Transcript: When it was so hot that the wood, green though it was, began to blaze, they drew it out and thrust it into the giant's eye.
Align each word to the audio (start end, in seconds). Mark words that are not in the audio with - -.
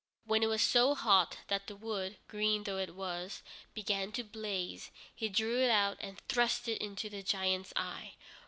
When 0.25 0.41
it 0.41 0.47
was 0.47 0.63
so 0.63 0.95
hot 0.95 1.37
that 1.47 1.67
the 1.67 1.75
wood, 1.75 2.17
green 2.27 2.63
though 2.63 2.79
it 2.79 2.95
was, 2.95 3.43
began 3.75 4.11
to 4.13 4.23
blaze, 4.23 4.89
they 5.19 5.29
drew 5.29 5.59
it 5.59 5.69
out 5.69 5.97
and 5.99 6.19
thrust 6.27 6.67
it 6.67 6.81
into 6.81 7.07
the 7.07 7.21
giant's 7.21 7.71
eye. 7.75 8.15